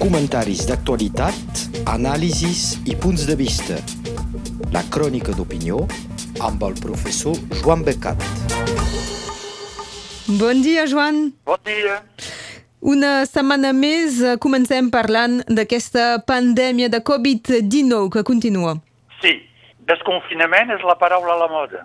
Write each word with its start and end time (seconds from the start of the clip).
Comentaris 0.00 0.64
d'actualitat, 0.68 1.62
anàlisis 1.92 2.76
i 2.88 2.94
punts 2.96 3.26
de 3.28 3.34
vista. 3.38 3.76
La 4.74 4.82
crònica 4.92 5.34
d'opinió 5.36 5.82
amb 6.44 6.62
el 6.68 6.76
professor 6.80 7.36
Joan 7.60 7.84
Becat. 7.86 8.20
Bon 10.40 10.62
dia, 10.62 10.86
Joan. 10.90 11.32
Bon 11.44 11.60
dia. 11.64 12.00
Una 12.80 13.26
setmana 13.26 13.72
més 13.72 14.20
eh, 14.22 14.36
comencem 14.42 14.88
parlant 14.94 15.40
d'aquesta 15.48 16.22
pandèmia 16.28 16.88
de 16.92 17.00
Covid-19 17.00 18.10
que 18.14 18.24
continua. 18.26 18.76
Sí, 19.20 19.34
desconfinament 19.88 20.72
és 20.76 20.84
la 20.86 20.96
paraula 21.00 21.34
a 21.34 21.40
la 21.44 21.50
moda, 21.52 21.84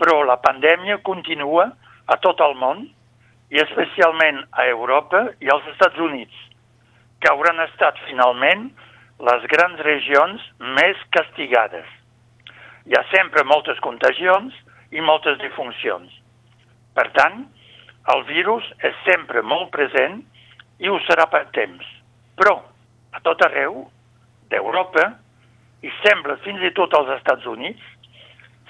però 0.00 0.22
la 0.24 0.38
pandèmia 0.42 1.02
continua 1.06 1.70
a 2.06 2.18
tot 2.22 2.40
el 2.44 2.54
món 2.60 2.86
i 3.52 3.62
especialment 3.62 4.42
a 4.52 4.66
Europa 4.70 5.26
i 5.42 5.50
als 5.52 5.66
Estats 5.74 5.98
Units, 6.02 6.34
que 7.20 7.30
hauran 7.32 7.60
estat 7.64 7.98
finalment 8.06 8.68
les 9.26 9.46
grans 9.52 9.80
regions 9.86 10.42
més 10.76 11.00
castigades. 11.16 11.86
Hi 12.86 12.96
ha 12.96 13.04
sempre 13.12 13.44
moltes 13.48 13.80
contagions 13.84 14.54
i 14.92 15.02
moltes 15.02 15.38
defuncions. 15.40 16.12
Per 16.96 17.08
tant, 17.16 17.44
el 18.14 18.22
virus 18.28 18.66
és 18.86 18.96
sempre 19.08 19.42
molt 19.42 19.72
present 19.74 20.20
i 20.78 20.88
ho 20.88 20.98
serà 21.08 21.26
per 21.32 21.46
temps. 21.56 21.84
Però, 22.36 22.56
a 23.16 23.22
tot 23.24 23.42
arreu, 23.48 23.86
d'Europa, 24.52 25.08
i 25.82 25.90
sembla 26.04 26.38
fins 26.44 26.62
i 26.62 26.72
tot 26.76 26.94
als 26.94 27.10
Estats 27.16 27.46
Units, 27.50 27.82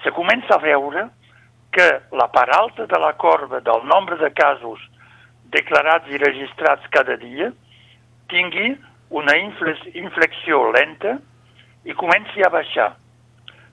se 0.03 0.13
comença 0.17 0.57
a 0.57 0.63
veure 0.63 1.09
que 1.75 1.87
la 2.17 2.29
part 2.33 2.55
alta 2.57 2.87
de 2.89 2.99
la 3.03 3.13
corba 3.21 3.61
del 3.61 3.85
nombre 3.91 4.17
de 4.23 4.31
casos 4.33 4.81
declarats 5.53 6.09
i 6.09 6.21
registrats 6.23 6.89
cada 6.95 7.17
dia 7.21 7.51
tingui 8.29 8.75
una 9.11 9.37
inflexió 9.39 10.71
lenta 10.73 11.17
i 11.87 11.95
comenci 11.95 12.43
a 12.43 12.51
baixar. 12.51 12.91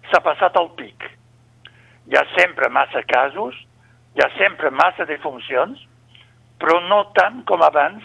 S'ha 0.10 0.22
passat 0.22 0.58
el 0.60 0.70
pic. 0.78 1.08
Hi 2.10 2.18
ha 2.20 2.24
sempre 2.36 2.70
massa 2.70 3.02
casos, 3.08 3.56
hi 4.14 4.22
ha 4.22 4.30
sempre 4.38 4.70
massa 4.70 5.08
defuncions, 5.10 5.80
però 6.60 6.80
no 6.88 7.06
tant 7.18 7.42
com 7.50 7.64
abans 7.66 8.04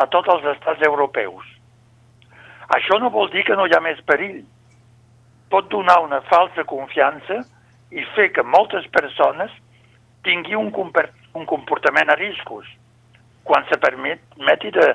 a 0.00 0.06
tots 0.06 0.30
els 0.32 0.46
estats 0.54 0.82
europeus. 0.86 1.44
Això 2.76 3.00
no 3.02 3.10
vol 3.10 3.30
dir 3.34 3.44
que 3.44 3.56
no 3.58 3.66
hi 3.66 3.74
ha 3.76 3.82
més 3.84 4.00
perill. 4.06 4.44
Pot 5.50 5.68
donar 5.68 5.98
una 6.04 6.20
falsa 6.30 6.64
confiança 6.64 7.42
i 7.90 8.04
fer 8.14 8.30
que 8.32 8.46
moltes 8.46 8.86
persones 8.94 9.50
tingui 10.22 10.54
un, 10.54 10.70
un 10.70 11.46
comportament 11.50 12.12
a 12.12 12.16
riscos 12.20 12.68
quan 13.44 13.64
se 13.66 13.78
permeti 13.82 14.70
de, 14.70 14.86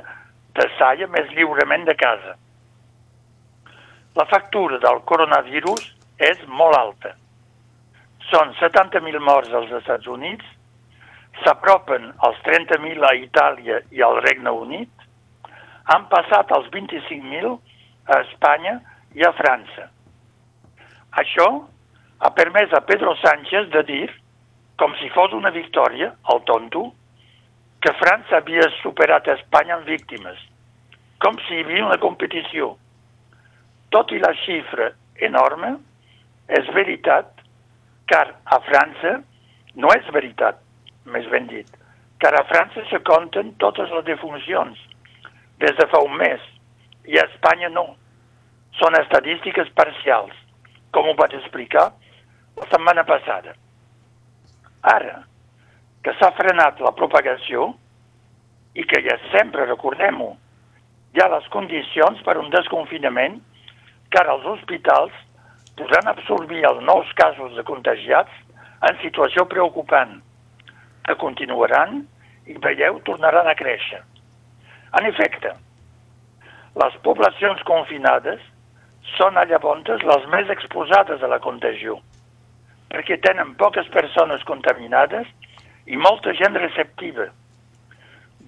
de 0.56 1.08
més 1.12 1.32
lliurement 1.36 1.86
de 1.86 1.96
casa. 1.96 2.36
La 4.16 4.26
factura 4.32 4.80
del 4.80 5.02
coronavirus 5.12 5.88
és 6.18 6.40
molt 6.48 6.78
alta. 6.78 7.16
Són 8.32 8.54
70.000 8.60 9.20
morts 9.20 9.52
als 9.54 9.72
Estats 9.82 10.08
Units, 10.08 10.46
s'apropen 11.44 12.14
als 12.24 12.38
30.000 12.48 13.04
a 13.04 13.14
Itàlia 13.20 13.82
i 13.92 14.02
al 14.02 14.22
Regne 14.24 14.52
Unit, 14.52 14.90
han 15.92 16.08
passat 16.10 16.52
als 16.52 16.70
25.000 16.74 17.52
a 18.08 18.20
Espanya 18.24 18.80
i 19.14 19.26
a 19.28 19.34
França. 19.38 19.90
Això 21.22 21.48
ha 22.20 22.32
permès 22.34 22.74
a 22.74 22.82
Pedro 22.88 23.16
Sánchez 23.22 23.70
de 23.76 23.84
dir, 23.84 24.08
com 24.80 24.96
si 25.00 25.10
fos 25.14 25.36
una 25.36 25.52
victòria, 25.52 26.14
al 26.32 26.42
tonto, 26.48 26.88
que 27.86 27.94
França 28.02 28.40
havia 28.40 28.66
superat 28.82 29.28
Espanya 29.30 29.76
en 29.78 29.84
víctimes, 29.86 30.40
com 31.22 31.36
si 31.46 31.54
hi 31.54 31.62
havia 31.62 31.84
una 31.86 32.00
competició. 32.02 32.72
Tot 33.94 34.10
i 34.10 34.18
la 34.24 34.32
xifra 34.40 34.88
enorme, 35.28 35.70
és 36.58 36.72
veritat, 36.74 37.44
car 38.10 38.24
a 38.58 38.58
França 38.66 39.20
no 39.78 39.92
és 39.94 40.10
veritat, 40.18 40.58
més 41.14 41.30
ben 41.30 41.46
dit, 41.52 41.70
car 42.26 42.34
a 42.40 42.42
França 42.50 42.88
se 42.90 43.04
compten 43.06 43.54
totes 43.62 43.94
les 43.94 44.08
defuncions 44.10 44.82
des 45.62 45.78
de 45.78 45.88
fa 45.94 46.02
un 46.08 46.18
mes 46.18 46.42
i 47.06 47.22
a 47.22 47.28
Espanya 47.30 47.70
no. 47.76 47.86
Són 48.82 48.98
estadístiques 48.98 49.70
parcials, 49.78 50.34
com 50.90 51.06
ho 51.06 51.16
vaig 51.22 51.38
explicar 51.38 51.92
la 52.58 52.70
setmana 52.74 53.06
passada. 53.06 53.54
Ara 54.82 55.22
que 56.06 56.14
s'ha 56.20 56.30
frenat 56.38 56.82
la 56.86 56.94
propagació 56.94 57.72
i 58.76 58.84
que 58.84 59.02
ja 59.06 59.18
sempre, 59.32 59.66
recordem-ho, 59.70 60.34
hi 61.16 61.24
ha 61.24 61.30
les 61.32 61.48
condicions 61.54 62.22
per 62.28 62.38
un 62.42 62.50
desconfinament 62.54 63.40
que 64.12 64.20
ara 64.22 64.36
els 64.36 64.48
hospitals 64.52 65.14
podran 65.80 66.10
absorbir 66.12 66.64
els 66.68 66.82
nous 66.88 67.12
casos 67.20 67.56
de 67.56 67.64
contagiats 67.68 68.32
en 68.90 69.00
situació 69.02 69.46
preocupant, 69.52 70.18
que 71.06 71.16
continuaran 71.22 72.02
i, 72.46 72.58
veieu, 72.62 73.00
tornaran 73.08 73.48
a 73.48 73.56
créixer. 73.58 74.02
En 75.00 75.08
efecte, 75.10 75.52
les 76.82 77.00
poblacions 77.08 77.64
confinades 77.68 78.44
són 79.16 79.38
a 79.38 79.46
llavors 79.48 80.04
les 80.12 80.28
més 80.34 80.52
exposades 80.52 81.24
a 81.24 81.32
la 81.32 81.40
contagió, 81.44 81.98
perquè 82.92 83.20
tenen 83.24 83.56
poques 83.60 83.88
persones 83.94 84.44
contaminades 84.50 85.28
i 85.86 85.98
molta 85.98 86.34
gent 86.40 86.58
receptiva. 86.60 87.30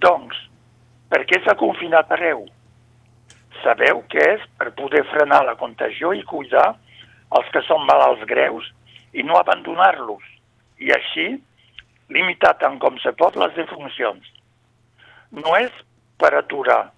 Doncs, 0.04 0.36
per 1.10 1.24
què 1.26 1.40
s'ha 1.42 1.56
confinat 1.58 2.10
arreu? 2.14 2.44
Sabeu 3.62 4.04
que 4.12 4.22
és 4.36 4.44
per 4.58 4.70
poder 4.78 5.02
frenar 5.10 5.40
la 5.46 5.56
contagió 5.58 6.12
i 6.14 6.22
cuidar 6.22 6.68
els 7.38 7.48
que 7.54 7.62
són 7.66 7.86
malalts 7.88 8.22
greus 8.30 8.68
i 9.12 9.24
no 9.26 9.38
abandonar-los, 9.40 10.22
i 10.78 10.92
així 10.94 11.26
limitar 12.14 12.54
tant 12.62 12.78
com 12.78 12.98
se 13.02 13.12
pot 13.18 13.36
les 13.36 13.54
defuncions. 13.58 14.22
No 15.34 15.56
és 15.58 15.74
per 16.20 16.32
aturar 16.38 16.92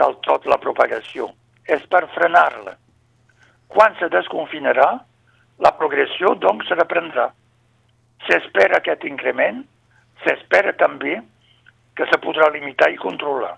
del 0.00 0.16
tot 0.24 0.46
la 0.48 0.58
propagació, 0.62 1.28
és 1.68 1.84
per 1.92 2.06
frenar-la. 2.16 2.78
Quan 3.68 3.94
se 4.00 4.08
desconfinarà, 4.08 4.88
la 5.60 5.72
progressió, 5.76 6.32
doncs, 6.40 6.68
se 6.68 6.78
reprendrà. 6.78 7.28
S'espera 8.26 8.78
aquest 8.78 9.04
increment, 9.04 9.60
s'espera 10.24 10.72
també 10.80 11.18
se 12.06 12.18
podrà 12.22 12.50
limitar 12.54 12.90
i 12.92 13.00
controlar. 13.00 13.56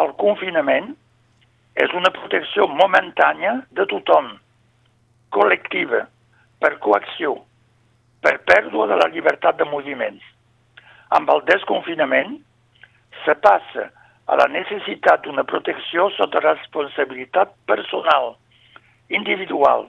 El 0.00 0.12
confinament 0.18 0.92
és 1.78 1.92
una 1.94 2.10
protecció 2.14 2.66
momentània 2.66 3.60
de 3.76 3.86
tothom, 3.90 4.32
col·lectiva, 5.34 6.04
per 6.60 6.76
coacció, 6.84 7.36
per 8.20 8.36
pèrdua 8.50 8.88
de 8.90 8.98
la 9.00 9.08
llibertat 9.14 9.58
de 9.60 9.66
moviments. 9.70 10.22
Amb 11.16 11.30
el 11.32 11.42
desconfinament 11.48 12.36
se 13.24 13.34
passa 13.46 13.88
a 14.30 14.36
la 14.38 14.46
necessitat 14.50 15.24
d'una 15.24 15.44
protecció 15.48 16.10
sota 16.14 16.42
responsabilitat 16.44 17.54
personal, 17.66 18.34
individual, 19.08 19.88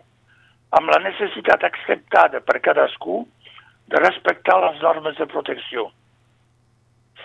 amb 0.78 0.90
la 0.90 1.02
necessitat 1.04 1.66
acceptada 1.68 2.42
per 2.42 2.62
cadascú 2.66 3.26
de 3.92 4.00
respectar 4.02 4.58
les 4.64 4.82
normes 4.82 5.18
de 5.20 5.28
protecció. 5.28 5.90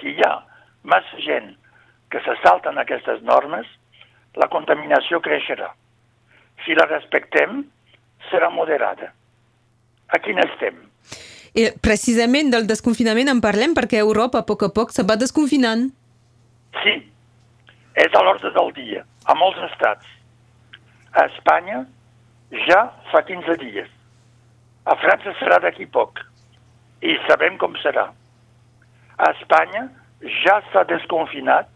Si 0.00 0.12
hi 0.12 0.22
ha 0.24 0.34
massa 0.84 1.20
gent 1.24 1.54
que 2.12 2.20
se 2.24 2.36
salten 2.42 2.78
aquestes 2.78 3.22
normes, 3.26 3.66
la 4.36 4.48
contaminació 4.52 5.20
creixerà. 5.24 5.72
Si 6.64 6.76
la 6.76 6.86
respectem, 6.88 7.64
serà 8.30 8.50
moderada. 8.50 9.12
A 10.12 10.20
quin 10.22 10.38
estem? 10.42 10.78
I 11.56 11.70
precisament 11.82 12.52
del 12.52 12.66
desconfinament 12.68 13.30
en 13.32 13.40
parlem 13.44 13.74
perquè 13.76 14.00
Europa 14.02 14.42
a 14.42 14.46
poc 14.48 14.66
a 14.66 14.70
poc 14.76 14.92
se 14.92 15.04
va 15.08 15.16
desconfinant. 15.16 15.88
Sí, 16.82 16.98
és 17.96 18.12
a 18.14 18.22
l'ordre 18.22 18.53
del 18.53 18.72
dia, 18.76 19.04
a 19.24 19.34
molts 19.41 19.62
estats. 19.71 20.04
A 21.16 21.24
Espanya 21.30 21.86
ja 22.68 22.82
fa 23.10 23.22
15 23.24 23.56
dies. 23.62 23.88
A 24.84 24.94
França 25.00 25.32
serà 25.41 25.59
d'aquí 25.65 25.88
poc. 25.91 26.21
I 27.03 27.16
sabem 27.26 27.56
com 27.59 27.74
serà. 27.80 28.10
A 29.16 29.30
Espanya 29.33 29.86
ja 30.45 30.59
s'ha 30.71 30.84
desconfinat 30.89 31.68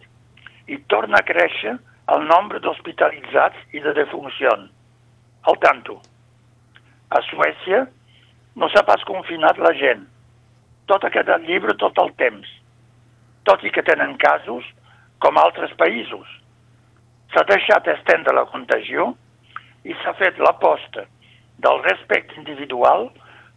i 0.68 0.76
torna 0.92 1.20
a 1.20 1.26
créixer 1.26 1.76
el 2.14 2.26
nombre 2.28 2.60
d'hospitalitzats 2.60 3.76
i 3.76 3.80
de 3.84 3.94
defuncions. 3.96 4.68
Al 5.48 5.56
tanto. 5.62 5.96
A 7.16 7.20
Suècia 7.30 7.86
no 8.60 8.68
s'ha 8.68 8.82
pas 8.84 9.04
confinat 9.08 9.58
la 9.58 9.72
gent. 9.78 10.02
Tot 10.90 11.04
ha 11.04 11.12
quedat 11.14 11.46
llibre 11.48 11.76
tot 11.80 11.96
el 12.02 12.12
temps, 12.20 12.48
tot 13.48 13.64
i 13.64 13.72
que 13.72 13.86
tenen 13.86 14.18
casos 14.20 14.66
com 15.24 15.38
altres 15.40 15.72
països. 15.80 16.26
S'ha 17.32 17.46
deixat 17.48 17.88
estendre 17.94 18.34
la 18.36 18.44
contagió 18.52 19.12
i 19.88 19.96
s'ha 20.02 20.12
fet 20.20 20.38
l'aposta 20.42 21.06
del 21.64 21.80
respecte 21.86 22.36
individual 22.36 23.08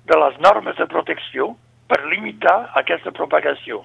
de 0.08 0.20
les 0.24 0.40
normes 0.46 0.78
de 0.80 0.88
protecció 0.88 1.52
per 1.94 2.08
limitar 2.10 2.72
aquesta 2.80 3.12
propagació. 3.14 3.84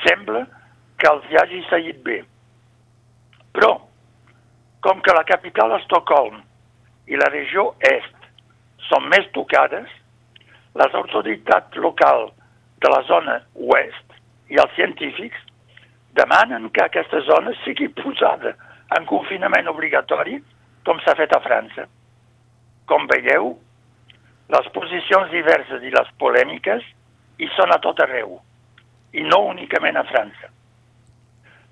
Sembla 0.00 0.46
que 0.96 1.10
els 1.10 1.26
hi 1.28 1.36
hagi 1.36 1.58
seguit 1.68 1.98
bé. 2.06 2.22
Però, 3.52 3.74
com 4.80 5.02
que 5.04 5.12
la 5.12 5.26
capital, 5.28 5.74
Estocolm, 5.76 6.38
i 7.12 7.20
la 7.20 7.28
regió 7.34 7.66
est 7.84 8.30
són 8.88 9.10
més 9.12 9.28
tocades, 9.36 9.90
les 10.80 10.96
autoritats 10.96 11.76
locals 11.84 12.32
de 12.80 12.92
la 12.92 13.02
zona 13.10 13.36
oest 13.68 14.16
i 14.52 14.56
els 14.62 14.72
científics 14.78 15.44
demanen 16.16 16.70
que 16.72 16.84
aquesta 16.84 17.20
zona 17.28 17.52
sigui 17.64 17.90
posada 18.00 18.54
en 18.96 19.04
confinament 19.10 19.68
obligatori, 19.68 20.40
com 20.88 21.00
s'ha 21.04 21.16
fet 21.20 21.36
a 21.36 21.44
França. 21.44 21.88
Com 22.88 23.08
veieu, 23.12 23.52
les 24.54 24.68
posicions 24.74 25.30
diverses 25.32 25.82
i 25.82 25.90
les 25.90 26.10
polèmiques 26.22 26.84
hi 27.42 27.48
són 27.56 27.72
a 27.74 27.80
tot 27.82 27.98
arreu, 28.04 28.38
i 29.12 29.24
no 29.26 29.40
únicament 29.50 29.98
a 29.98 30.04
França. 30.06 30.52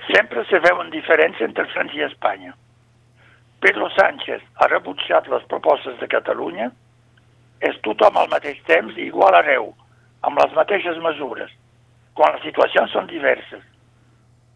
Sempre 0.09 0.45
se 0.51 0.61
veuen 0.65 0.91
diferències 0.93 1.47
entre 1.47 1.69
França 1.73 1.97
i 1.97 2.05
Espanya. 2.09 2.53
Pedro 3.65 3.89
Sánchez 3.95 4.43
ha 4.61 4.69
rebutjat 4.69 5.31
les 5.33 5.47
propostes 5.53 5.97
de 6.01 6.09
Catalunya, 6.11 6.69
és 7.65 7.79
tothom 7.87 8.19
al 8.21 8.29
mateix 8.33 8.59
temps 8.69 8.99
igual 9.01 9.39
arreu, 9.39 9.71
amb 10.27 10.41
les 10.43 10.53
mateixes 10.59 10.99
mesures, 11.05 11.53
quan 12.19 12.35
les 12.35 12.45
situacions 12.45 12.93
són 12.93 13.07
diverses. 13.09 13.63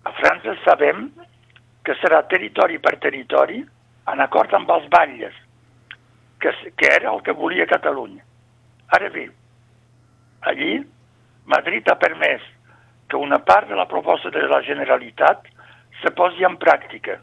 A 0.05 0.13
França 0.19 0.59
sabem 0.65 1.07
que 1.87 1.97
serà 2.03 2.25
territori 2.29 2.79
per 2.83 2.99
territori 3.01 3.63
en 4.13 4.21
acord 4.25 4.53
amb 4.57 4.71
els 4.75 4.89
batlles, 4.93 5.35
que, 6.41 6.53
que 6.77 6.89
era 6.95 7.13
el 7.13 7.23
que 7.23 7.33
volia 7.33 7.67
Catalunya. 7.67 8.23
Ara 8.89 9.09
bé, 9.11 9.29
allí 10.41 10.85
Madrid 11.47 11.89
ha 11.89 11.99
permès 11.99 12.43
que 13.09 13.17
una 13.17 13.39
part 13.45 13.69
de 13.69 13.77
la 13.77 13.89
proposta 13.89 14.31
de 14.31 14.43
la 14.49 14.63
Generalitat 14.63 15.47
se 16.03 16.13
posi 16.15 16.45
en 16.45 16.59
pràctica. 16.61 17.19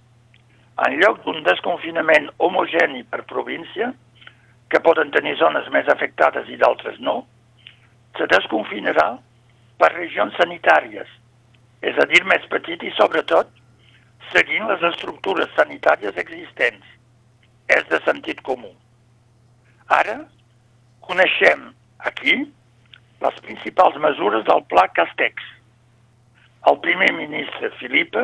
En 0.85 0.97
lloc 0.99 1.21
d'un 1.23 1.43
desconfinament 1.45 2.27
homogeni 2.37 3.03
per 3.03 3.23
província, 3.29 3.93
que 4.69 4.81
poden 4.81 5.11
tenir 5.13 5.37
zones 5.39 5.69
més 5.71 5.87
afectades 5.93 6.49
i 6.49 6.57
d'altres 6.57 6.97
no, 6.99 7.19
se 8.17 8.25
desconfinarà 8.31 9.11
per 9.79 9.91
regions 9.93 10.35
sanitàries, 10.39 11.07
és 11.85 11.97
a 12.01 12.07
dir, 12.09 12.23
més 12.25 12.43
petit 12.49 12.81
i 12.83 12.91
sobretot 12.97 13.51
seguint 14.31 14.65
les 14.71 14.81
estructures 14.89 15.51
sanitàries 15.55 16.17
existents. 16.17 16.85
És 17.69 17.85
de 17.89 17.97
sentit 18.05 18.41
comú. 18.45 18.69
Ara 19.93 20.15
coneixem 21.05 21.67
aquí 21.99 22.33
les 23.21 23.35
principals 23.45 23.97
mesures 24.01 24.45
del 24.45 24.63
pla 24.71 24.87
Castex. 24.97 25.43
El 26.65 26.79
primer 26.81 27.11
ministre 27.13 27.69
Filipe 27.77 28.23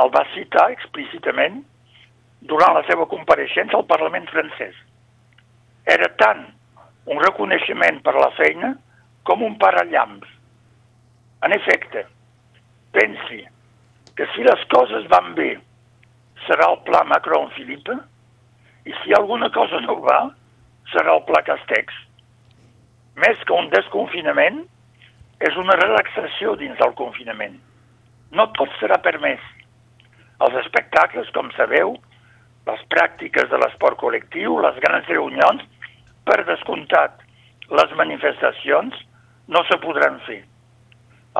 el 0.00 0.10
va 0.14 0.24
citar 0.32 0.70
explícitament 0.72 1.60
durant 2.48 2.72
la 2.76 2.82
seva 2.88 3.04
compareixença 3.06 3.76
al 3.76 3.84
Parlament 3.90 4.24
francès. 4.32 4.74
Era 5.84 6.08
tant 6.16 6.46
un 7.12 7.20
reconeixement 7.20 8.00
per 8.00 8.14
la 8.16 8.30
feina 8.38 8.72
com 9.28 9.44
un 9.44 9.58
parallamps. 9.60 10.28
En 11.44 11.52
efecte, 11.52 12.06
pensi 12.96 13.42
que 14.16 14.26
si 14.32 14.46
les 14.46 14.64
coses 14.72 15.04
van 15.12 15.34
bé 15.36 15.50
serà 16.46 16.70
el 16.72 16.80
pla 16.88 17.04
Macron-Filipe 17.12 17.98
i 18.88 18.96
si 19.02 19.12
alguna 19.12 19.50
cosa 19.52 19.80
no 19.84 19.98
va 20.00 20.18
serà 20.92 21.16
el 21.16 21.24
pla 21.28 21.42
Castex. 21.46 21.94
Més 23.22 23.40
que 23.46 23.54
un 23.56 23.70
desconfinament, 23.72 24.64
és 25.44 25.56
una 25.60 25.76
relaxació 25.78 26.54
dins 26.60 26.78
del 26.78 26.94
confinament. 26.98 27.58
No 28.34 28.48
tot 28.58 28.72
serà 28.80 28.98
permès. 29.02 29.42
Els 30.44 30.56
espectacles, 30.62 31.30
com 31.34 31.50
sabeu, 31.56 31.94
les 32.68 32.80
pràctiques 32.94 33.50
de 33.50 33.60
l'esport 33.60 33.98
col·lectiu, 34.00 34.56
les 34.64 34.78
grans 34.82 35.10
reunions, 35.10 35.62
per 36.24 36.40
descomptat, 36.48 37.20
les 37.70 37.92
manifestacions 37.98 38.96
no 39.48 39.62
se 39.68 39.78
podran 39.82 40.18
fer. 40.28 40.40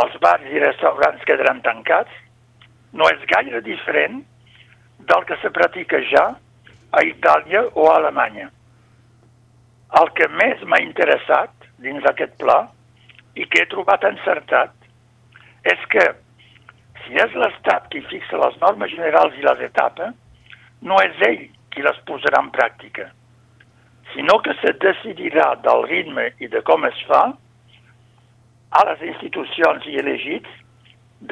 Els 0.03 0.17
bars 0.21 0.47
i 0.51 0.61
restaurants 0.63 1.25
quedaran 1.29 1.63
tancats. 1.65 2.11
No 2.95 3.07
és 3.11 3.23
gaire 3.31 3.61
diferent 3.63 4.21
del 5.09 5.25
que 5.29 5.39
se 5.43 5.51
pratica 5.55 6.01
ja 6.11 6.25
a 6.95 7.03
Itàlia 7.07 7.65
o 7.75 7.89
a 7.91 7.97
Alemanya. 8.01 8.51
El 10.01 10.11
que 10.19 10.27
més 10.41 10.63
m'ha 10.67 10.81
interessat 10.83 11.69
dins 11.85 12.03
d'aquest 12.03 12.33
pla 12.41 12.59
i 13.39 13.45
que 13.51 13.63
he 13.63 13.71
trobat 13.71 14.07
encertat 14.09 14.73
és 15.71 15.85
que 15.93 16.05
si 17.05 17.19
és 17.25 17.37
l'Estat 17.39 17.87
qui 17.93 18.03
fixa 18.11 18.41
les 18.41 18.57
normes 18.63 18.91
generals 18.91 19.37
i 19.39 19.45
les 19.45 19.61
etapes, 19.69 20.15
no 20.83 20.99
és 21.05 21.23
ell 21.29 21.45
qui 21.75 21.85
les 21.87 22.01
posarà 22.09 22.41
en 22.43 22.51
pràctica, 22.55 23.07
sinó 24.15 24.39
que 24.45 24.55
se 24.61 24.73
decidirà 24.83 25.53
del 25.63 25.87
ritme 25.91 26.31
i 26.43 26.51
de 26.51 26.63
com 26.67 26.87
es 26.91 27.01
fa 27.09 27.23
a 28.75 28.85
les 28.91 29.05
institucions 29.13 29.87
i 29.91 29.99
elegits 30.03 30.61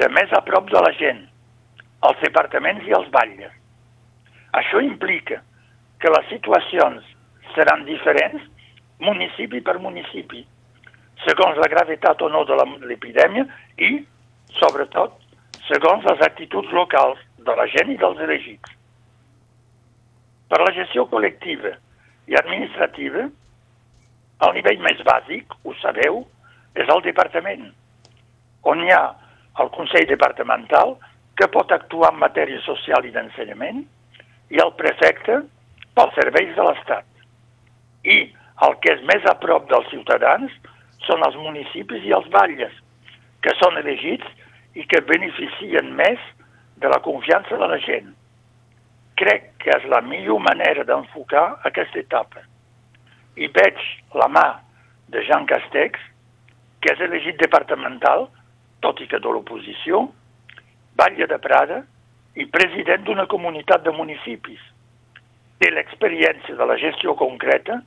de 0.01 0.09
més 0.17 0.31
a 0.31 0.41
prop 0.47 0.69
de 0.71 0.83
la 0.87 0.93
gent, 0.99 1.19
els 2.07 2.21
departaments 2.23 2.87
i 2.87 2.95
els 2.95 3.09
batlles. 3.11 3.51
Això 4.59 4.79
implica 4.83 5.41
que 5.99 6.11
les 6.15 6.29
situacions 6.31 7.12
seran 7.55 7.85
diferents 7.87 8.43
municipi 9.03 9.61
per 9.61 9.79
municipi, 9.83 10.43
segons 11.25 11.59
la 11.59 11.69
gravetat 11.71 12.21
o 12.21 12.29
no 12.31 12.43
de 12.47 12.57
l'epidèmia 12.87 13.45
i, 13.77 13.91
sobretot, 14.59 15.15
segons 15.67 16.03
les 16.07 16.23
actituds 16.25 16.71
locals 16.75 17.19
de 17.47 17.55
la 17.57 17.67
gent 17.71 17.91
i 17.93 17.99
dels 17.99 18.19
elegits. 18.25 18.75
Per 20.49 20.59
la 20.61 20.73
gestió 20.75 21.07
col·lectiva 21.11 21.73
i 22.29 22.37
administrativa, 22.39 23.25
el 24.43 24.53
nivell 24.57 24.83
més 24.83 24.99
bàsic, 25.07 25.55
ho 25.63 25.73
sabeu, 25.81 26.23
és 26.75 26.89
el 26.89 27.01
departament, 27.05 27.69
on 28.69 28.83
hi 28.83 28.91
ha 28.93 29.03
el 29.61 29.69
Consell 29.75 30.07
Departamental 30.09 30.95
que 31.37 31.49
pot 31.53 31.71
actuar 31.71 32.11
en 32.13 32.21
matèria 32.21 32.61
social 32.65 33.05
i 33.05 33.13
d'ensenyament 33.13 33.83
i 34.53 34.61
el 34.61 34.73
prefecte 34.79 35.41
pels 35.97 36.15
serveis 36.17 36.55
de 36.57 36.65
l'Estat. 36.67 37.12
I 38.03 38.17
el 38.67 38.77
que 38.83 38.93
és 38.93 39.03
més 39.09 39.25
a 39.29 39.35
prop 39.39 39.67
dels 39.71 39.89
ciutadans 39.91 40.51
són 41.07 41.23
els 41.27 41.35
municipis 41.39 42.03
i 42.07 42.13
els 42.15 42.27
batlles, 42.31 42.73
que 43.43 43.53
són 43.59 43.79
elegits 43.79 44.27
i 44.79 44.85
que 44.89 45.03
beneficien 45.07 45.91
més 45.95 46.19
de 46.79 46.91
la 46.91 46.99
confiança 47.03 47.57
de 47.59 47.67
la 47.69 47.79
gent. 47.83 48.11
Crec 49.19 49.51
que 49.63 49.71
és 49.75 49.85
la 49.91 50.01
millor 50.01 50.41
manera 50.43 50.85
d'enfocar 50.87 51.45
aquesta 51.69 52.01
etapa. 52.01 52.43
I 53.37 53.49
veig 53.53 53.79
la 54.19 54.27
mà 54.29 54.47
de 55.13 55.21
Jean 55.27 55.45
Castex, 55.49 55.99
que 56.81 56.91
és 56.93 57.01
elegit 57.05 57.39
departamental, 57.39 58.27
tot 58.83 58.99
i 58.99 59.07
que 59.07 59.19
de 59.21 59.31
l'oposició, 59.31 60.07
batlle 60.99 61.27
de 61.29 61.39
Prada 61.41 61.83
i 62.35 62.45
president 62.49 63.05
d'una 63.05 63.27
comunitat 63.31 63.85
de 63.85 63.93
municipis. 63.95 64.59
Té 65.61 65.69
l'experiència 65.71 66.57
de 66.59 66.67
la 66.67 66.77
gestió 66.81 67.15
concreta 67.15 67.79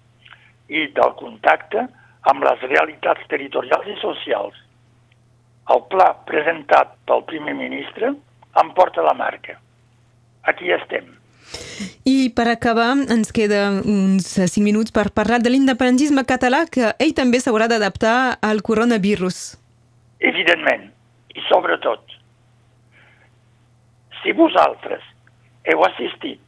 i 0.69 0.87
del 0.95 1.13
contacte 1.21 1.87
amb 2.31 2.47
les 2.47 2.63
realitats 2.67 3.27
territorials 3.31 3.87
i 3.91 3.99
socials. 4.03 4.57
El 5.71 5.83
pla 5.91 6.13
presentat 6.27 6.95
pel 7.07 7.25
primer 7.31 7.55
ministre 7.59 8.13
em 8.63 8.73
porta 8.75 9.03
la 9.03 9.15
marca. 9.15 9.59
Aquí 10.47 10.71
estem. 10.73 11.15
I 12.07 12.31
per 12.35 12.47
acabar, 12.51 12.93
ens 13.13 13.33
queda 13.35 13.69
uns 13.83 14.29
5 14.39 14.63
minuts 14.65 14.95
per 14.95 15.11
parlar 15.15 15.39
de 15.43 15.53
l'independentisme 15.53 16.25
català 16.27 16.65
que 16.71 16.95
ell 17.03 17.15
també 17.15 17.39
s'haurà 17.43 17.69
d'adaptar 17.71 18.39
al 18.43 18.63
coronavirus. 18.67 19.59
Evidentment, 20.19 20.89
i 21.37 21.43
sobretot, 21.51 22.03
si 24.23 24.33
vosaltres 24.35 25.05
heu 25.67 25.85
assistit 25.87 26.41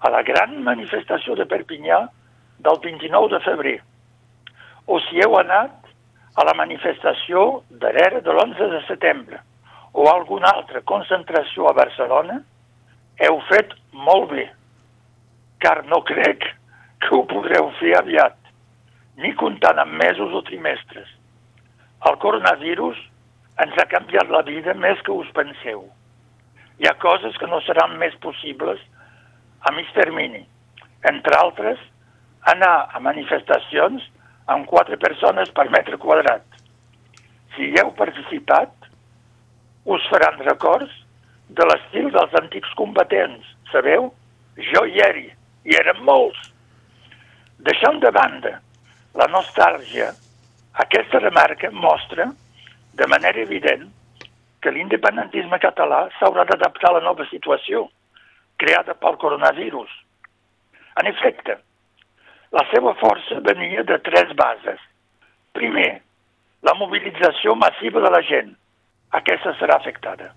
a 0.00 0.12
la 0.12 0.22
gran 0.24 0.60
manifestació 0.64 1.34
de 1.36 1.44
Perpinyà 1.48 2.06
del 2.64 2.80
29 2.82 3.32
de 3.34 3.40
febrer, 3.44 3.78
o 4.86 4.98
si 5.06 5.20
heu 5.22 5.36
anat 5.38 5.90
a 6.40 6.46
la 6.46 6.54
manifestació 6.58 7.62
darrere 7.82 8.22
de 8.24 8.32
l'11 8.32 8.70
de 8.74 8.80
setembre 8.88 9.40
o 9.92 10.06
alguna 10.10 10.52
altra 10.54 10.82
concentració 10.86 11.68
a 11.68 11.74
Barcelona, 11.74 12.40
heu 13.20 13.40
fet 13.48 13.74
molt 13.92 14.30
bé, 14.30 14.46
car 15.60 15.82
no 15.90 16.00
crec 16.08 16.46
que 17.02 17.14
ho 17.16 17.24
podreu 17.28 17.70
fer 17.80 17.96
aviat, 17.98 18.36
ni 19.20 19.32
comptant 19.40 19.80
amb 19.82 19.98
mesos 20.00 20.32
o 20.36 20.42
trimestres. 20.46 21.08
El 22.08 22.16
coronavirus 22.22 23.00
ens 23.64 23.76
ha 23.76 23.88
canviat 23.90 24.30
la 24.32 24.42
vida 24.46 24.74
més 24.74 25.00
que 25.04 25.12
us 25.12 25.28
penseu. 25.36 25.82
Hi 26.80 26.88
ha 26.88 26.96
coses 27.02 27.36
que 27.36 27.48
no 27.50 27.60
seran 27.66 27.98
més 28.00 28.14
possibles 28.24 28.80
a 29.68 29.72
mig 29.76 29.90
termini. 29.96 30.46
Entre 31.10 31.36
altres, 31.36 31.80
anar 32.48 32.88
a 32.92 33.00
manifestacions 33.00 34.04
amb 34.46 34.66
quatre 34.66 34.96
persones 34.96 35.50
per 35.56 35.68
metre 35.70 35.98
quadrat. 36.00 36.44
Si 37.54 37.68
hi 37.68 37.78
heu 37.80 37.92
participat, 37.98 38.72
us 39.84 40.06
faran 40.10 40.40
records 40.46 40.92
de 41.48 41.66
l'estil 41.66 42.10
dels 42.14 42.34
antics 42.40 42.72
combatents. 42.78 43.46
Sabeu? 43.72 44.10
Jo 44.72 44.84
hi 44.86 45.00
era, 45.04 45.22
i 45.64 45.76
eren 45.76 46.02
molts. 46.06 46.50
Deixant 47.60 48.00
de 48.00 48.10
banda 48.14 48.58
la 49.18 49.26
nostàlgia, 49.30 50.10
aquesta 50.84 51.18
remarca 51.18 51.70
mostra 51.70 52.30
de 52.94 53.06
manera 53.06 53.42
evident 53.42 53.88
que 54.60 54.70
l'independentisme 54.70 55.58
català 55.58 56.06
s'haurà 56.18 56.44
d'adaptar 56.48 56.90
a 56.90 56.98
la 56.98 57.04
nova 57.04 57.26
situació 57.30 57.88
creada 58.60 58.94
pel 58.94 59.16
coronavirus. 59.16 59.90
En 61.00 61.08
efecte, 61.08 61.56
la 62.50 62.64
seva 62.72 62.94
força 62.98 63.38
venia 63.46 63.82
de 63.86 63.98
tres 64.06 64.32
bases. 64.38 64.80
Primer, 65.54 66.00
la 66.66 66.74
mobilització 66.78 67.54
massiva 67.54 68.02
de 68.02 68.10
la 68.10 68.22
gent. 68.26 68.52
Aquesta 69.18 69.52
serà 69.58 69.76
afectada. 69.78 70.32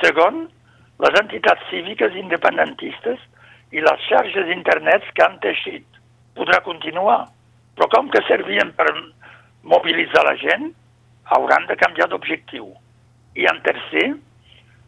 Segon, 0.00 0.46
les 1.04 1.18
entitats 1.20 1.68
cíviques 1.70 2.16
independentistes 2.16 3.20
i 3.76 3.84
les 3.84 4.06
xarxes 4.08 4.48
d'internet 4.48 5.04
que 5.12 5.24
han 5.24 5.36
teixit. 5.44 5.86
Podrà 6.36 6.62
continuar, 6.64 7.26
però 7.76 7.88
com 7.92 8.08
que 8.12 8.24
servien 8.28 8.72
per 8.76 8.88
mobilitzar 9.64 10.24
la 10.24 10.36
gent, 10.40 10.70
hauran 11.36 11.66
de 11.68 11.76
canviar 11.76 12.08
d'objectiu. 12.08 12.70
I 13.36 13.48
en 13.50 13.60
tercer, 13.66 14.06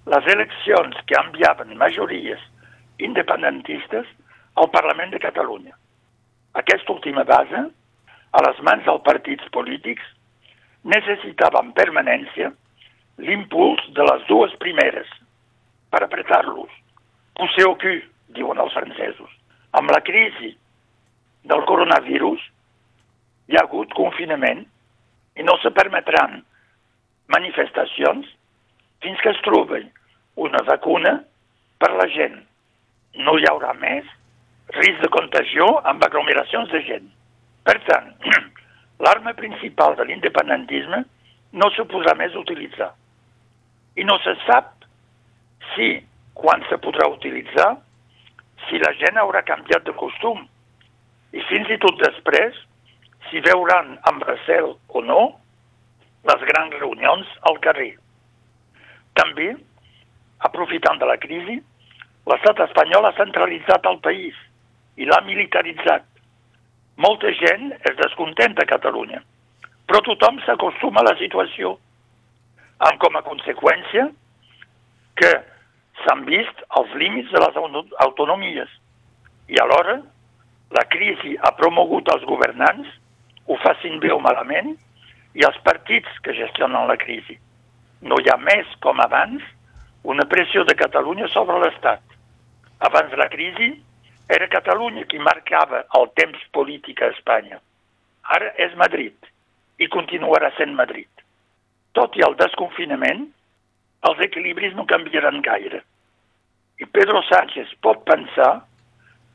les 0.08 0.30
eleccions 0.32 0.96
que 1.04 1.20
enviaven 1.20 1.76
majories 1.76 2.40
independentistes 3.04 4.08
al 4.56 4.70
Parlament 4.72 5.12
de 5.12 5.20
Catalunya. 5.20 5.76
Aquesta 6.58 6.92
última 6.92 7.22
base, 7.24 7.60
a 8.34 8.40
les 8.44 8.58
mans 8.66 8.84
dels 8.86 9.04
partits 9.06 9.46
polítics, 9.54 10.02
necessitava 10.82 11.62
en 11.62 11.70
permanència 11.76 12.50
l'impuls 13.22 13.82
de 13.94 14.06
les 14.08 14.24
dues 14.30 14.54
primeres 14.62 15.10
per 15.92 16.02
apretar-los. 16.04 16.70
Poussé 17.38 17.66
au 17.66 17.76
cul, 17.82 18.00
diuen 18.34 18.58
els 18.62 18.74
francesos. 18.74 19.30
Amb 19.78 19.92
la 19.94 20.02
crisi 20.04 20.52
del 21.48 21.64
coronavirus 21.70 22.42
hi 23.48 23.56
ha 23.56 23.64
hagut 23.64 23.94
confinament 23.96 24.64
i 25.38 25.46
no 25.46 25.54
se 25.62 25.70
permetran 25.78 26.42
manifestacions 27.34 28.26
fins 29.04 29.22
que 29.22 29.30
es 29.30 29.42
trobi 29.46 29.84
una 30.48 30.62
vacuna 30.66 31.18
per 31.78 31.94
la 31.94 32.08
gent. 32.14 32.40
No 33.22 33.38
hi 33.38 33.46
haurà 33.50 33.74
més 33.78 34.06
risc 34.76 35.00
de 35.00 35.08
contagió 35.08 35.66
amb 35.88 36.04
aglomeracions 36.04 36.70
de 36.72 36.80
gent. 36.84 37.06
Per 37.64 37.76
tant, 37.88 38.10
l'arma 39.04 39.34
principal 39.38 39.96
de 39.96 40.04
l'independentisme 40.08 41.04
no 41.58 41.70
se 41.76 41.84
podrà 41.88 42.14
més 42.18 42.36
utilitzar. 42.36 42.90
I 43.96 44.04
no 44.04 44.18
se 44.22 44.34
sap 44.44 44.74
si, 45.74 45.94
quan 46.38 46.62
se 46.68 46.78
podrà 46.84 47.08
utilitzar, 47.10 47.70
si 48.68 48.80
la 48.82 48.92
gent 49.00 49.18
haurà 49.20 49.42
canviat 49.46 49.86
de 49.86 49.94
costum. 49.96 50.44
I 51.32 51.44
fins 51.48 51.70
i 51.72 51.78
tot 51.80 51.96
després, 52.00 52.56
si 53.28 53.40
veuran 53.44 53.96
amb 54.08 54.24
recel 54.28 54.74
o 54.88 55.02
no 55.04 55.22
les 56.28 56.44
grans 56.50 56.76
reunions 56.80 57.28
al 57.48 57.58
carrer. 57.64 57.94
També, 59.16 59.48
aprofitant 60.44 61.00
de 61.00 61.08
la 61.08 61.18
crisi, 61.20 61.58
l'estat 62.28 62.60
espanyol 62.68 63.08
ha 63.08 63.16
centralitzat 63.16 63.86
el 63.88 63.98
país 64.04 64.36
i 64.98 65.06
l'ha 65.06 65.20
militaritzat. 65.26 66.06
Molta 66.98 67.30
gent 67.38 67.70
es 67.78 67.96
descontenta 68.00 68.64
a 68.64 68.70
Catalunya, 68.70 69.22
però 69.86 70.02
tothom 70.06 70.40
s'acostuma 70.44 71.00
a 71.04 71.08
la 71.10 71.16
situació, 71.20 71.76
amb 72.90 72.98
com 73.02 73.16
a 73.18 73.24
conseqüència 73.26 74.08
que 75.18 75.32
s'han 76.02 76.24
vist 76.26 76.62
els 76.78 76.94
límits 76.98 77.30
de 77.34 77.42
les 77.42 77.58
autonomies 78.06 78.70
i 79.48 79.58
alhora 79.62 79.98
la 80.76 80.84
crisi 80.92 81.34
ha 81.40 81.54
promogut 81.56 82.10
als 82.12 82.24
governants, 82.28 82.88
ho 83.48 83.56
facin 83.62 83.98
bé 84.02 84.10
o 84.12 84.20
malament, 84.20 84.74
i 85.34 85.44
els 85.46 85.56
partits 85.64 86.20
que 86.24 86.34
gestionen 86.36 86.88
la 86.90 86.98
crisi. 87.00 87.38
No 88.02 88.18
hi 88.20 88.28
ha 88.28 88.36
més, 88.42 88.68
com 88.84 89.00
abans, 89.00 89.42
una 90.04 90.26
pressió 90.28 90.64
de 90.68 90.76
Catalunya 90.76 91.28
sobre 91.32 91.58
l'Estat. 91.62 92.02
Abans 92.84 93.16
la 93.18 93.28
crisi, 93.32 93.70
era 94.28 94.48
Catalunya 94.52 95.06
qui 95.08 95.18
marcava 95.18 95.84
el 95.98 96.10
temps 96.20 96.40
polític 96.52 97.00
a 97.02 97.10
Espanya. 97.14 97.60
Ara 98.36 98.52
és 98.60 98.74
Madrid 98.76 99.16
i 99.80 99.88
continuarà 99.88 100.50
sent 100.56 100.74
Madrid. 100.76 101.08
Tot 101.96 102.16
i 102.18 102.24
el 102.26 102.36
desconfinament, 102.40 103.24
els 104.08 104.20
equilibris 104.26 104.74
no 104.76 104.86
canviaran 104.90 105.40
gaire. 105.42 105.80
I 106.78 106.86
Pedro 106.86 107.22
Sánchez 107.26 107.72
pot 107.82 108.04
pensar 108.06 108.52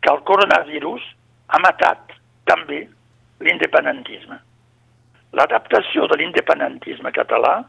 que 0.04 0.12
el 0.14 0.22
coronavirus 0.30 1.04
ha 1.48 1.60
matat 1.64 2.14
també 2.48 2.84
l'independentisme. 3.44 4.38
L'adaptació 5.34 6.06
de 6.12 6.20
l'independentisme 6.22 7.12
català, 7.16 7.64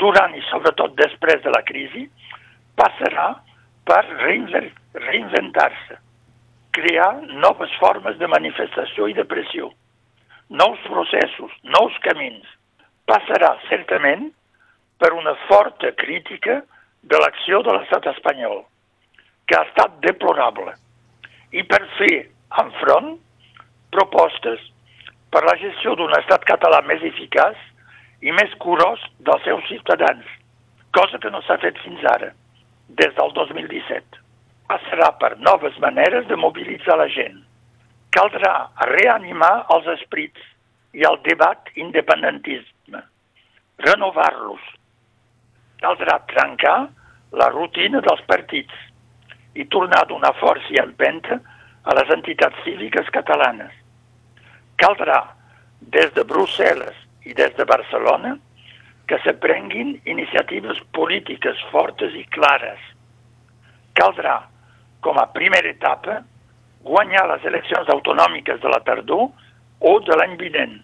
durant 0.00 0.34
i 0.34 0.42
sobretot 0.48 0.96
després 0.96 1.42
de 1.44 1.52
la 1.52 1.62
crisi, 1.68 2.06
passarà 2.80 3.28
per 3.84 4.02
reinventar-se, 4.16 5.98
crear 6.72 7.20
noves 7.44 7.72
formes 7.78 8.18
de 8.18 8.28
manifestació 8.32 9.06
i 9.10 9.14
de 9.16 9.24
pressió, 9.28 9.68
nous 10.48 10.80
processos, 10.88 11.52
nous 11.76 11.98
camins. 12.06 12.44
Passarà 13.08 13.50
certament 13.68 14.30
per 15.02 15.12
una 15.12 15.34
forta 15.48 15.90
crítica 15.98 16.60
de 17.02 17.18
l'acció 17.20 17.60
de 17.66 17.74
l'estat 17.76 18.06
espanyol, 18.12 18.62
que 19.46 19.58
ha 19.58 19.66
estat 19.68 19.98
deplorable, 20.06 20.72
i 21.52 21.64
per 21.68 21.82
fer 21.98 22.14
enfront 22.62 23.16
propostes 23.92 24.64
per 25.34 25.44
la 25.44 25.56
gestió 25.60 25.96
d'un 25.98 26.14
estat 26.20 26.46
català 26.48 26.80
més 26.88 27.04
eficaç 27.10 27.58
i 28.22 28.32
més 28.32 28.54
curós 28.64 29.02
dels 29.26 29.44
seus 29.48 29.66
ciutadans, 29.68 30.24
cosa 30.96 31.20
que 31.20 31.32
no 31.34 31.42
s'ha 31.44 31.60
fet 31.64 31.80
fins 31.84 32.04
ara, 32.16 32.32
des 33.02 33.16
del 33.18 33.36
2017 33.40 34.21
passarà 34.72 35.10
per 35.20 35.36
noves 35.38 35.76
maneres 35.84 36.26
de 36.30 36.36
mobilitzar 36.40 36.96
la 36.96 37.08
gent. 37.12 37.40
Caldrà 38.16 38.54
reanimar 38.88 39.66
els 39.74 39.88
esprits 39.96 40.40
i 40.96 41.04
el 41.08 41.18
debat 41.26 41.68
independentisme, 41.80 43.02
renovar-los. 43.84 44.62
Caldrà 45.82 46.18
trencar 46.32 46.78
la 47.40 47.48
rutina 47.52 48.00
dels 48.04 48.22
partits 48.28 48.76
i 49.56 49.66
tornar 49.72 50.04
a 50.04 50.08
donar 50.08 50.32
força 50.40 50.72
i 50.72 50.80
empenta 50.80 51.40
a 51.82 51.96
les 51.98 52.12
entitats 52.14 52.60
cíviques 52.64 53.10
catalanes. 53.16 53.72
Caldrà, 54.80 55.18
des 55.96 56.12
de 56.16 56.24
Brussel·les 56.28 56.96
i 57.28 57.34
des 57.36 57.52
de 57.58 57.66
Barcelona, 57.68 58.36
que 59.08 59.18
se 59.24 59.34
prenguin 59.42 59.96
iniciatives 60.08 60.80
polítiques 60.96 61.60
fortes 61.72 62.14
i 62.16 62.24
clares. 62.36 62.80
Caldrà 63.98 64.38
com 65.02 65.18
a 65.18 65.26
primera 65.34 65.68
etapa, 65.68 66.22
guanyar 66.86 67.26
les 67.30 67.44
eleccions 67.50 67.90
autonòmiques 67.92 68.62
de 68.62 68.70
la 68.70 68.80
tardor 68.86 69.28
o 69.82 69.92
de 70.06 70.16
l'any 70.18 70.38
vinent, 70.40 70.78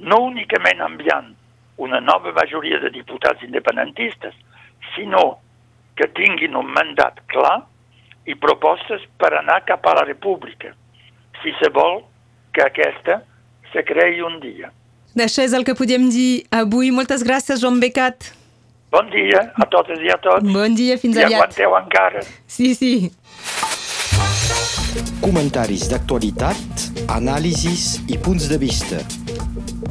no 0.00 0.18
únicament 0.32 0.80
enviant 0.84 1.30
una 1.82 2.00
nova 2.00 2.32
majoria 2.36 2.80
de 2.82 2.90
diputats 2.92 3.42
independentistes, 3.44 4.34
sinó 4.94 5.38
que 5.96 6.08
tinguin 6.16 6.56
un 6.56 6.68
mandat 6.72 7.20
clar 7.32 7.62
i 8.26 8.36
propostes 8.38 9.04
per 9.18 9.32
anar 9.36 9.62
cap 9.68 9.86
a 9.86 9.96
la 10.00 10.06
república, 10.08 10.72
si 11.42 11.52
se 11.60 11.70
vol 11.74 12.00
que 12.54 12.64
aquesta 12.64 13.22
se 13.72 13.82
creï 13.88 14.22
un 14.22 14.38
dia. 14.40 14.70
D'això 15.16 15.44
és 15.44 15.52
el 15.56 15.64
que 15.68 15.76
podem 15.76 16.08
dir 16.12 16.44
avui. 16.56 16.92
Moltes 16.94 17.24
gràcies, 17.26 17.60
Joan 17.60 17.80
Becat. 17.82 18.32
Bon 18.92 19.06
dia 19.08 19.40
a 19.56 19.64
totes 19.72 20.02
i 20.04 20.10
a 20.12 20.18
tots. 20.20 20.44
Bon 20.52 20.74
dia, 20.76 20.98
fins 21.00 21.16
I 21.16 21.24
aviat. 21.24 21.40
aguanteu 21.40 21.76
encara. 21.78 22.20
Sí, 22.46 22.74
sí. 22.76 23.08
Comentaris 25.22 25.86
d'actualitat, 25.88 26.84
anàlisis 27.16 28.02
i 28.12 28.18
punts 28.20 28.50
de 28.52 28.58
vista. 28.60 29.00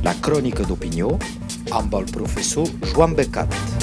La 0.06 0.14
crònica 0.22 0.68
d'opinió 0.70 1.16
amb 1.74 1.98
el 1.98 2.06
professor 2.14 2.70
Joan 2.94 3.18
Becat. 3.18 3.81